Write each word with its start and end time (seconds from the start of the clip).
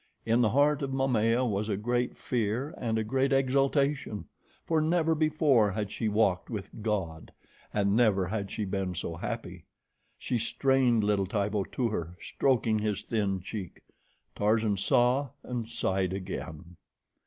In 0.25 0.41
the 0.41 0.49
heart 0.49 0.81
of 0.81 0.89
Momaya 0.91 1.45
was 1.47 1.69
a 1.69 1.77
great 1.77 2.17
fear 2.17 2.73
and 2.79 2.97
a 2.97 3.03
great 3.03 3.31
exultation, 3.31 4.25
for 4.65 4.81
never 4.81 5.13
before 5.13 5.69
had 5.69 5.91
she 5.91 6.09
walked 6.09 6.49
with 6.49 6.71
God, 6.81 7.31
and 7.71 7.95
never 7.95 8.25
had 8.25 8.49
she 8.49 8.65
been 8.65 8.95
so 8.95 9.15
happy. 9.15 9.67
She 10.17 10.39
strained 10.39 11.03
little 11.03 11.27
Tibo 11.27 11.65
to 11.73 11.89
her, 11.89 12.17
stroking 12.19 12.79
his 12.79 13.03
thin 13.03 13.41
cheek. 13.41 13.83
Tarzan 14.35 14.77
saw 14.77 15.29
and 15.43 15.69
sighed 15.69 16.13
again. 16.13 16.77